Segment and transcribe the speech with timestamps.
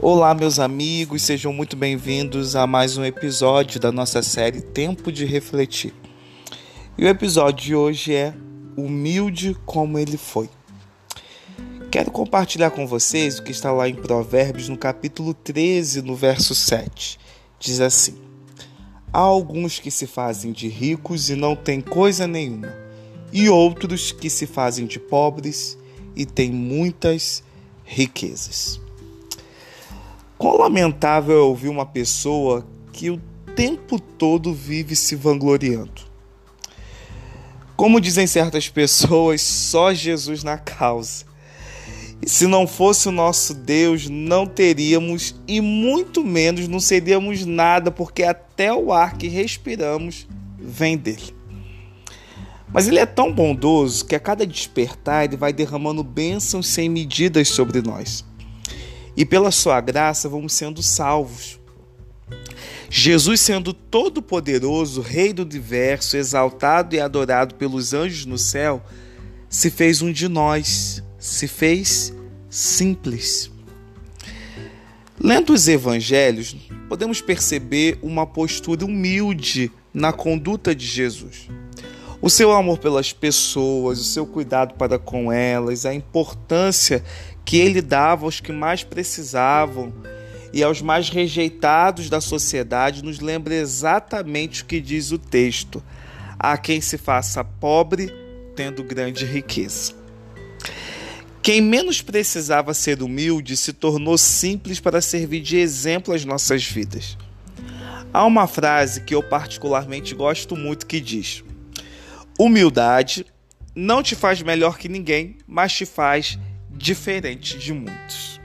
[0.00, 5.24] Olá, meus amigos, sejam muito bem-vindos a mais um episódio da nossa série Tempo de
[5.24, 5.92] Refletir.
[6.96, 8.32] E o episódio de hoje é
[8.76, 10.48] Humilde como ele foi.
[11.90, 16.54] Quero compartilhar com vocês o que está lá em Provérbios, no capítulo 13, no verso
[16.54, 17.18] 7.
[17.58, 18.16] Diz assim:
[19.12, 22.72] Há alguns que se fazem de ricos e não têm coisa nenhuma,
[23.32, 25.76] e outros que se fazem de pobres
[26.14, 27.42] e têm muitas
[27.84, 28.80] riquezas.
[30.38, 33.20] Quão lamentável é ouvir uma pessoa que o
[33.56, 36.02] tempo todo vive se vangloriando.
[37.76, 41.24] Como dizem certas pessoas, só Jesus na causa.
[42.24, 47.90] E se não fosse o nosso Deus, não teríamos e muito menos não seríamos nada,
[47.90, 51.34] porque até o ar que respiramos vem dele.
[52.72, 57.48] Mas ele é tão bondoso que a cada despertar ele vai derramando bênçãos sem medidas
[57.48, 58.27] sobre nós
[59.18, 61.58] e pela sua graça vamos sendo salvos.
[62.88, 68.80] Jesus, sendo todo-poderoso, Rei do universo, exaltado e adorado pelos anjos no céu,
[69.48, 72.14] se fez um de nós, se fez
[72.48, 73.50] simples.
[75.20, 76.54] Lendo os evangelhos,
[76.88, 81.48] podemos perceber uma postura humilde na conduta de Jesus.
[82.20, 87.04] O seu amor pelas pessoas, o seu cuidado para com elas, a importância
[87.44, 89.92] que ele dava aos que mais precisavam
[90.52, 95.80] e aos mais rejeitados da sociedade, nos lembra exatamente o que diz o texto:
[96.36, 98.12] a quem se faça pobre,
[98.56, 99.92] tendo grande riqueza.
[101.40, 107.16] Quem menos precisava ser humilde se tornou simples para servir de exemplo às nossas vidas.
[108.12, 111.44] Há uma frase que eu particularmente gosto muito que diz:
[112.38, 113.26] Humildade
[113.74, 116.38] não te faz melhor que ninguém, mas te faz
[116.70, 118.40] diferente de muitos.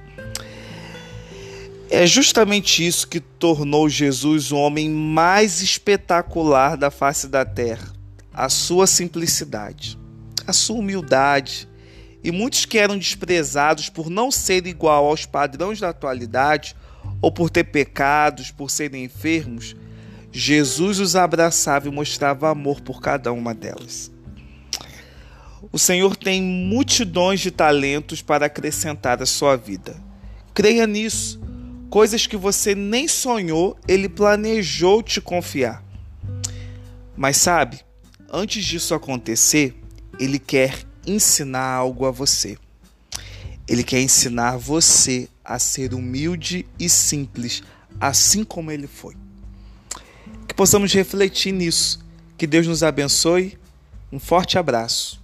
[1.92, 7.94] É justamente isso que tornou Jesus o homem mais espetacular da face da terra:
[8.34, 9.96] a sua simplicidade,
[10.48, 11.70] a sua humildade.
[12.24, 16.76] E muitos que eram desprezados por não ser igual aos padrões da atualidade,
[17.22, 19.76] ou por ter pecados, por serem enfermos,
[20.36, 24.12] Jesus os abraçava e mostrava amor por cada uma delas.
[25.72, 29.96] O Senhor tem multidões de talentos para acrescentar à sua vida.
[30.52, 31.40] Creia nisso.
[31.88, 35.84] Coisas que você nem sonhou, Ele planejou te confiar.
[37.16, 37.82] Mas sabe,
[38.28, 39.80] antes disso acontecer,
[40.20, 42.58] Ele quer ensinar algo a você.
[43.68, 47.62] Ele quer ensinar você a ser humilde e simples,
[48.00, 49.16] assim como ele foi.
[50.54, 52.00] Que possamos refletir nisso.
[52.38, 53.58] Que Deus nos abençoe.
[54.12, 55.20] Um forte abraço.